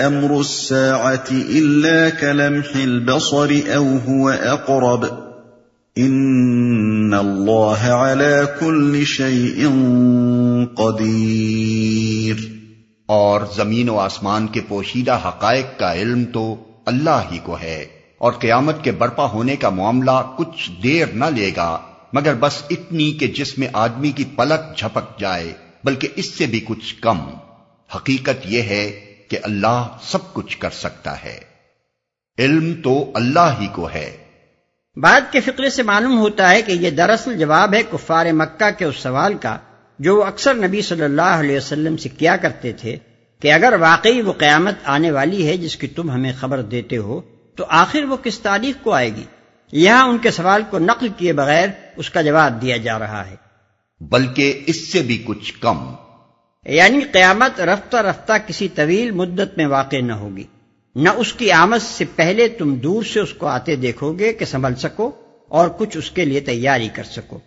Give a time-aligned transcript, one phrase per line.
[0.06, 5.04] أَمْرُ السَّاعَةِ إِلَّا كَلَمْحِ الْبَصَرِ أَوْ هُوَ أَقْرَبُ
[5.98, 9.68] إِنَّ اللَّهَ عَلَى كُلِّ شَيْءٍ
[10.74, 12.36] قَدِيرٌ
[13.06, 17.86] اور زمین و آسمان کے پوشیدہ حقائق کا علم تو اللہ ہی کو ہے
[18.18, 21.78] اور قیامت کے برپا ہونے کا معاملہ کچھ دیر نہ لے گا۔
[22.16, 25.52] مگر بس اتنی کہ جس میں آدمی کی پلک جھپک جائے،
[25.84, 27.18] بلکہ اس سے بھی کچھ کم۔
[27.94, 31.40] حقیقت یہ ہے کہ اللہ سب کچھ کر سکتا ہے۔
[32.38, 34.16] علم تو اللہ ہی کو ہے۔
[34.96, 38.84] بعد کے فقرے سے معلوم ہوتا ہے کہ یہ دراصل جواب ہے کفار مکہ کے
[38.84, 39.58] اس سوال کا
[39.98, 42.96] جو اکثر نبی صلی اللہ علیہ وسلم سے کیا کرتے تھے
[43.40, 47.20] کہ اگر واقعی وہ قیامت آنے والی ہے جس کی تم ہمیں خبر دیتے ہو،
[47.56, 49.24] تو آخر وہ کس تاریخ کو آئے گی؟
[49.72, 53.36] یہاں ان کے سوال کو نقل کیے بغیر اس کا جواب دیا جا رہا ہے۔
[54.00, 55.78] بلکہ اس سے بھی کچھ کم۔
[56.66, 60.44] یعنی قیامت رفتہ رفتہ کسی طویل مدت میں واقع نہ ہوگی۔
[60.94, 64.44] نہ اس کی آمد سے پہلے تم دور سے اس کو آتے دیکھو گے کہ
[64.44, 65.10] سنبھل سکو
[65.48, 67.38] اور کچھ اس کے لیے تیاری کر سکو۔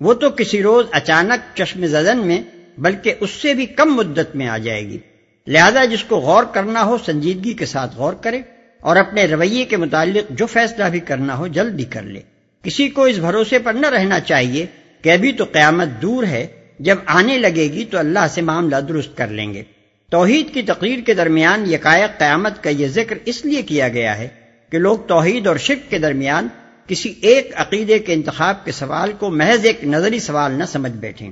[0.00, 2.42] وہ تو کسی روز اچانک چشم زدن میں
[2.78, 4.98] بلکہ اس سے بھی کم مدت میں آ جائے گی۔
[5.46, 8.42] لہذا جس کو غور کرنا ہو سنجیدگی کے ساتھ غور کرے۔
[8.80, 12.20] اور اپنے رویے کے متعلق جو فیصلہ بھی کرنا ہو جلدی کر لے۔
[12.62, 14.66] کسی کو اس بھروسے پر نہ رہنا چاہیے
[15.02, 16.46] کہ ابھی تو قیامت دور ہے،
[16.78, 19.62] جب آنے لگے گی تو اللہ سے معاملہ درست کر لیں گے۔
[20.10, 24.28] توحید کی تقریر کے درمیان یکایک قیامت کا یہ ذکر اس لیے کیا گیا ہے
[24.70, 26.48] کہ لوگ توحید اور شرک کے درمیان
[26.86, 31.30] کسی ایک عقیدے کے انتخاب کے سوال کو محض ایک نظری سوال نہ سمجھ بیٹھیں۔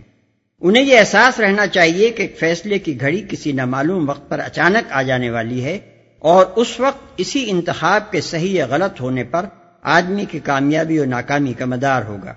[0.61, 4.93] انہیں یہ احساس رہنا چاہیے کہ ایک فیصلے کی گھڑی کسی نامعلوم وقت پر اچانک
[4.93, 5.79] آ جانے والی ہے۔
[6.19, 9.47] اور اس وقت اسی انتخاب کے صحیح یا غلط ہونے پر
[9.83, 12.35] آدمی کی کامیابی اور ناکامی کا مدار ہوگا۔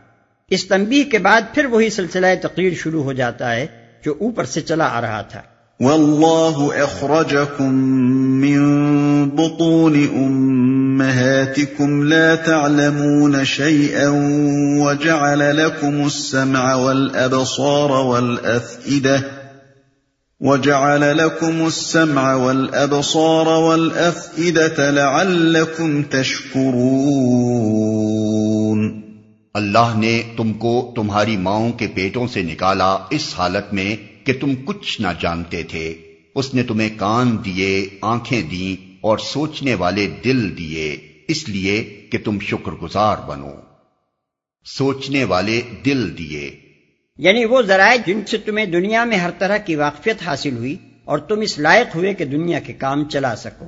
[0.50, 3.68] اس تنبیہ کے بعد پھر وہی سلسلہ تقریر شروع ہو جاتا ہے
[4.06, 5.42] جو اوپر سے چلا آ رہا تھا۔
[5.80, 7.74] واللہ اخرجکم
[8.42, 14.10] من بطون امہاتکم لا تعلمون شیئا
[14.86, 19.18] وجعل لکم السمع والابصار والافئدہ
[20.42, 29.02] وجعل لكم السمع والابصار والافئدة لعلكم تشكرون
[29.54, 33.96] اللہ نے تم کو تمہاری ماؤں کے پیٹوں سے نکالا اس حالت میں
[34.26, 35.94] کہ تم کچھ نہ جانتے تھے۔
[36.36, 40.98] اس نے تمہیں کان دیے، آنکھیں دیں اور سوچنے والے دل دیے،
[41.28, 43.52] اس لیے کہ تم شکر گزار بنو۔
[44.78, 46.69] سوچنے والے دل دیے۔
[47.20, 50.76] یعنی وہ ذرائع جن سے تمہیں دنیا میں ہر طرح کی واقفیت حاصل ہوئی
[51.06, 53.68] اور تم اس لائق ہوئے کہ دنیا کے کام چلا سکو۔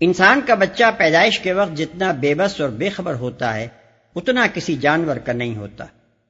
[0.00, 3.68] انسان کا بچہ پیدائش کے وقت جتنا بے بس اور بے خبر ہوتا ہے،
[4.16, 5.84] اتنا کسی جانور کا نہیں ہوتا۔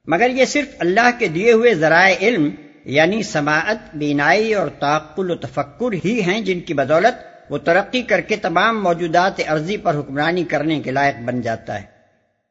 [0.06, 2.50] مگر یہ صرف اللہ کے دیے ہوئے ذرائع علم
[2.84, 8.20] یعنی سماعت، بینائی اور تعقل و تفکر ہی ہیں جن کی بدولت وہ ترقی کر
[8.20, 11.86] کے تمام موجودات عرضی پر حکمرانی کرنے کے لائق بن جاتا ہے۔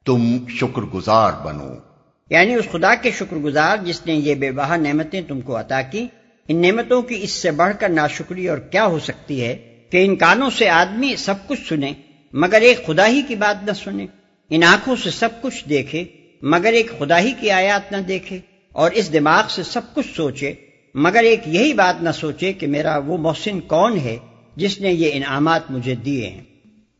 [0.06, 1.95] تم شکر گزار بنو۔
[2.30, 5.82] یعنی اس خدا کے شکر گزار جس نے یہ بے بہا نعمتیں تم کو عطا
[5.82, 6.08] کی۔
[6.50, 9.56] ان نعمتوں کی اس سے بڑھ کر ناشکری اور کیا ہو سکتی ہے
[9.90, 11.94] کہ ان کانوں سے آدمی سب کچھ سنے،
[12.34, 14.06] مگر ایک خدا ہی کی بات نہ سنے،
[14.50, 16.04] ان آنکھوں سے سب کچھ دیکھے،
[16.42, 18.40] مگر ایک خدا ہی کی آیات نہ دیکھے،
[18.72, 20.54] اور اس دماغ سے سب کچھ سوچے،
[20.96, 24.18] مگر ایک یہی بات نہ سوچے کہ میرا وہ محسن کون ہے
[24.56, 26.44] جس نے یہ انعامات مجھے دیے ہیں۔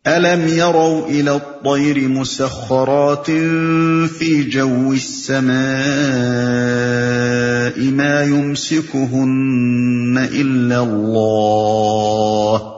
[0.08, 3.32] أَلَمْ يَرَوْا إِلَى الطَّيْرِ مُسَخَّرَاتٍ
[4.20, 5.56] فِي جَوِّ السَّمَاءِ
[7.80, 12.76] مَا يُمْسِكُهُنَّ إِلَّا اللَّهُ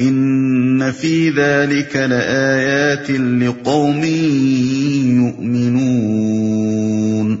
[0.00, 4.04] ان فی ذلك لآیات لقوم
[5.24, 7.36] یؤمنون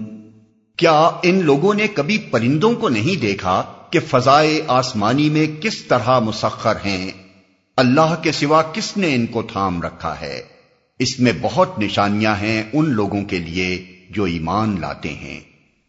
[0.76, 6.18] کیا ان لوگوں نے کبھی پرندوں کو نہیں دیکھا کہ فضائے آسمانی میں کس طرح
[6.18, 7.21] مسخر ہیں؟
[7.76, 10.40] اللہ کے سوا کس نے ان کو تھام رکھا ہے؟
[10.98, 15.40] اس میں بہت نشانیاں ہیں ان لوگوں کے لیے جو ایمان لاتے ہیں۔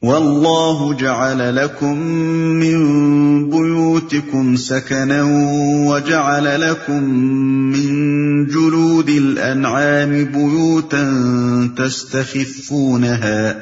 [0.03, 1.95] والله جعل لكم
[2.37, 2.79] من
[3.49, 5.23] بيوتكم سكنا
[5.87, 7.03] وجعل لكم
[7.69, 7.85] من
[8.45, 11.09] جلود الانعام بيوتا
[11.77, 13.53] تستخفونها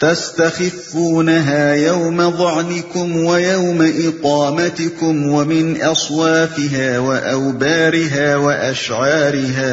[0.00, 9.70] تستخفونها يوم ظعنكم ويوم اقامتكم ومن اصوافها واوبارها واشعارها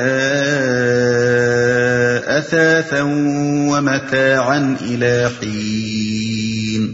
[2.38, 3.01] اثاثا
[3.71, 6.88] ومتاعا الى حين.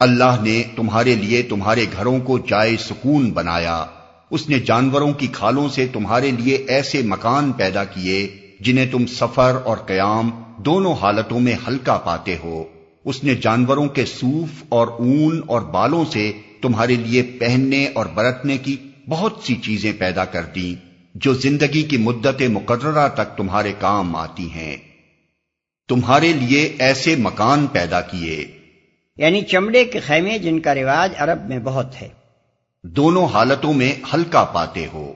[0.00, 3.84] اللہ نے تمہارے لیے تمہارے گھروں کو جائے سکون بنایا۔
[4.30, 9.56] اس نے جانوروں کی کھالوں سے تمہارے لیے ایسے مکان پیدا کیے جنہیں تم سفر
[9.64, 12.64] اور قیام دونوں حالتوں میں ہلکا پاتے ہو۔
[13.04, 16.32] اس نے جانوروں کے سوف اور اون اور بالوں سے
[16.62, 18.76] تمہارے لیے پہننے اور برتنے کی
[19.08, 20.74] بہت سی چیزیں پیدا کر دی
[21.14, 24.76] جو زندگی کی مدت مقررہ تک تمہارے کام آتی ہیں۔
[25.88, 28.58] تمہارے لیے ایسے مکان پیدا کیے۔
[29.16, 32.08] یعنی چمڑے کے خیمے جن کا رواج عرب میں بہت ہے۔
[32.84, 35.12] دونوں حالتوں میں ہلکا پاتے ہو۔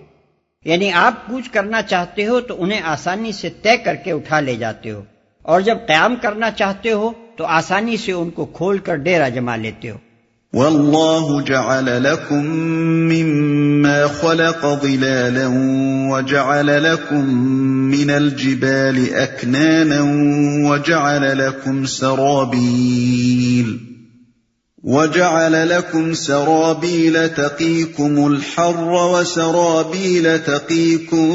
[0.64, 4.54] یعنی آپ کوچ کرنا چاہتے ہو تو انہیں آسانی سے طے کر کے اٹھا لے
[4.54, 5.02] جاتے ہو۔
[5.42, 9.56] اور جب قیام کرنا چاہتے ہو تو آسانی سے ان کو کھول کر ڈیرا جما
[9.56, 9.96] لیتے ہو۔
[10.54, 12.46] والله جعل لكم
[13.12, 15.48] مما خلق ظلالا
[16.10, 17.34] وجعل لكم
[17.88, 20.00] من الجبال أكنانا
[20.70, 23.78] وجعل لكم سرابيل
[24.84, 31.32] وجعل لكم سرابيل تقيكم الحر وسرابيل تقيكم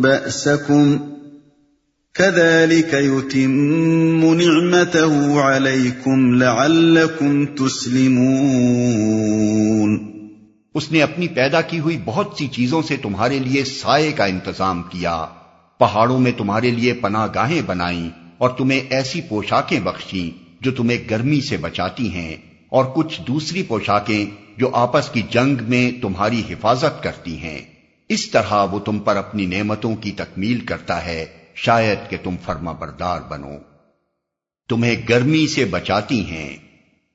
[0.00, 1.09] بأسكم
[2.20, 10.10] كذلك يتم نعمته عليكم لعلكم تسلمون
[10.74, 14.82] اس نے اپنی پیدا کی ہوئی بہت سی چیزوں سے تمہارے لیے سائے کا انتظام
[14.82, 15.26] کیا۔
[15.78, 21.40] پہاڑوں میں تمہارے لیے پناہ گاہیں بنائیں اور تمہیں ایسی پوشاکیں بخشیں جو تمہیں گرمی
[21.40, 22.36] سے بچاتی ہیں
[22.68, 24.26] اور کچھ دوسری پوشاکیں
[24.56, 27.60] جو آپس کی جنگ میں تمہاری حفاظت کرتی ہیں۔
[28.08, 31.26] اس طرح وہ تم پر اپنی نعمتوں کی تکمیل کرتا ہے۔
[31.64, 33.52] شاید کہ تم فرما بردار بنو۔
[34.68, 36.56] تمہیں گرمی سے بچاتی ہیں۔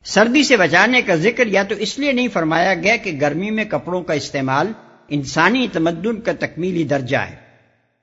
[0.06, 3.66] سردی سے بچانے کا ذکر یا تو اس لیے نہیں فرمایا گیا کہ گرمی میں
[3.66, 4.72] کپڑوں کا استعمال
[5.08, 7.36] انسانی تمدن کا تکمیلی درجہ ہے۔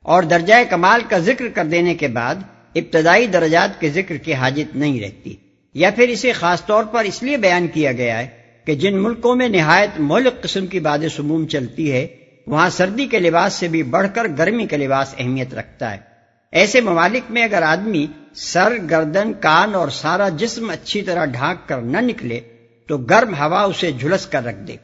[0.03, 2.35] اور درجہ کمال کا ذکر کر دینے کے بعد
[2.75, 5.37] ابتدائی درجات کے ذکر کی حاجت نہیں رہتی۔
[5.75, 8.29] یا پھر اسے خاص طور پر اس لیے بیان کیا گیا ہے
[8.65, 12.06] کہ جن ملکوں میں نہایت مولک قسم کی باد سموم چلتی ہے،
[12.47, 16.12] وہاں سردی کے لباس سے بھی بڑھ کر گرمی کا لباس اہمیت رکھتا ہے۔
[16.53, 21.81] ایسے ممالک میں اگر آدمی سر گردن کان اور سارا جسم اچھی طرح ڈھانک کر
[21.81, 22.41] نہ نکلے
[22.89, 24.77] تو گرم ہوا اسے جھلس کر رکھ دے۔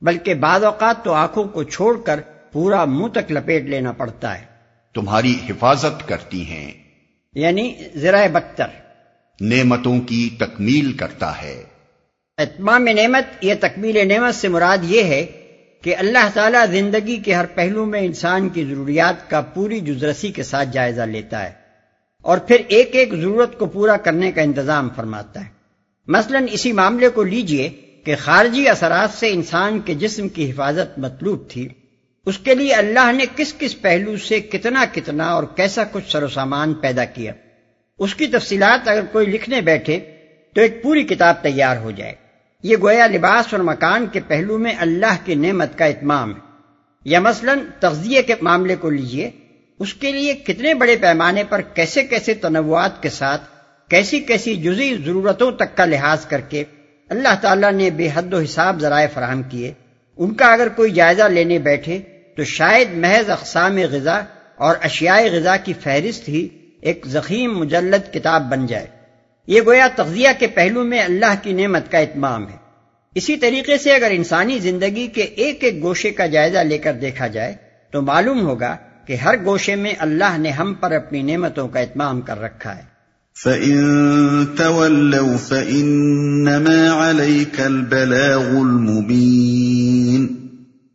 [0.00, 2.20] بلکہ بعض اوقات تو آنکھوں کو چھوڑ کر
[2.52, 4.44] پورا منہ تک لپیٹ لینا پڑتا ہے۔
[4.94, 6.72] تمہاری حفاظت کرتی ہیں۔
[7.34, 8.66] یعنی ذرائع بختر
[9.40, 11.62] نعمتوں کی تکمیل کرتا ہے۔
[12.38, 15.26] اتمام نعمت یہ تکمیل نعمت سے مراد یہ ہے
[15.82, 20.42] کہ اللہ تعالیٰ زندگی کے ہر پہلو میں انسان کی ضروریات کا پوری جزرسی کے
[20.42, 21.50] ساتھ جائزہ لیتا ہے
[22.22, 25.50] اور پھر ایک ایک ضرورت کو پورا کرنے کا انتظام فرماتا ہے۔
[26.08, 27.68] مثلا اسی معاملے کو لیجیے
[28.04, 31.68] کہ خارجی اثرات سے انسان کے جسم کی حفاظت مطلوب تھی۔
[32.26, 36.22] اس کے لیے اللہ نے کس کس پہلو سے کتنا کتنا اور کیسا کچھ سر
[36.22, 37.32] و سامان پیدا کیا۔
[37.98, 40.00] اس کی تفصیلات اگر کوئی لکھنے بیٹھے
[40.54, 42.21] تو ایک پوری کتاب تیار ہو جائے۔
[42.62, 46.40] یہ گویا لباس اور مکان کے پہلو میں اللہ کی نعمت کا اتمام ہے۔
[47.04, 49.30] یا مثلا تغذیے کے معاملے کو لیجیے۔
[49.78, 53.42] اس کے لیے کتنے بڑے پیمانے پر کیسے کیسے تنوعات کے ساتھ
[53.90, 56.64] کیسی کیسی جزی ضرورتوں تک کا لحاظ کر کے
[57.08, 59.72] اللہ تعالیٰ نے بے حد و حساب ذرائع فراہم کیے۔
[60.16, 62.00] ان کا اگر کوئی جائزہ لینے بیٹھے
[62.36, 64.20] تو شاید محض اقسام غذا
[64.56, 66.48] اور اشیاء غذا کی فہرست ہی
[66.80, 69.01] ایک زخیم مجلد کتاب بن جائے۔
[69.46, 72.56] یہ گویا تغذیہ کے پہلو میں اللہ کی نعمت کا اتمام ہے۔
[73.14, 77.26] اسی طریقے سے اگر انسانی زندگی کے ایک ایک گوشے کا جائزہ لے کر دیکھا
[77.26, 77.54] جائے
[77.90, 82.20] تو معلوم ہوگا کہ ہر گوشے میں اللہ نے ہم پر اپنی نعمتوں کا اتمام
[82.20, 82.82] کر رکھا ہے۔
[83.42, 90.34] فَإِن تَوَلَّوْا فَإِنَّمَا عَلَيْكَ الْبَلَاغُ الْمُبِينَ۔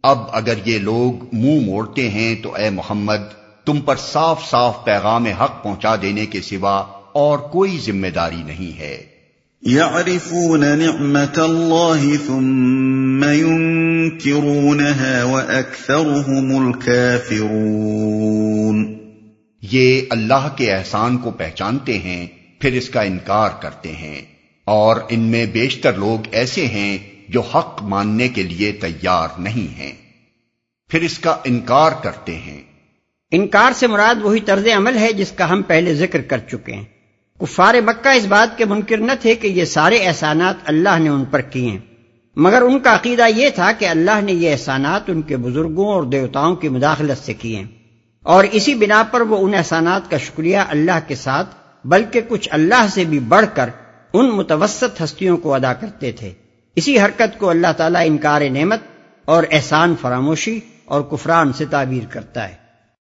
[0.03, 3.33] اب اگر یہ لوگ منہ موڑتے ہیں تو اے محمد
[3.65, 6.83] تم پر صاف صاف پیغام حق پہنچا دینے کے سوا
[7.17, 9.03] اور کوئی ذمہ داری نہیں ہے۔
[9.67, 18.97] يعرفون نعمت اللہ ثم ينكرونها واكثرهم الكافرون۔
[19.62, 22.27] یہ اللہ کے احسان کو پہچانتے ہیں
[22.59, 24.21] پھر اس کا انکار کرتے ہیں۔
[24.65, 26.97] اور ان میں بیشتر لوگ ایسے ہیں
[27.29, 29.91] جو حق ماننے کے لیے تیار نہیں ہیں۔
[30.89, 32.62] پھر اس کا انکار کرتے ہیں۔
[33.31, 36.96] انکار سے مراد وہی طرز عمل ہے جس کا ہم پہلے ذکر کر چکے ہیں۔
[37.41, 41.25] کفار مکہ اس بات کے منکر نہ تھے کہ یہ سارے احسانات اللہ نے ان
[41.25, 41.77] پر کیے
[42.36, 46.03] مگر ان کا عقیدہ یہ تھا کہ اللہ نے یہ احسانات ان کے بزرگوں اور
[46.03, 47.63] دیوتاؤں کی مداخلت سے کیے
[48.24, 52.88] اور اسی بنا پر وہ ان احسانات کا شکریہ اللہ کے ساتھ، بلکہ کچھ اللہ
[52.94, 53.70] سے بھی بڑھ کر
[54.13, 56.32] ان متوسط ہستیوں کو ادا کرتے تھے۔
[56.75, 58.79] اسی حرکت کو اللہ تعالیٰ انکار نعمت
[59.25, 62.66] اور احسان فراموشی اور کفران سے تعبیر کرتا ہے۔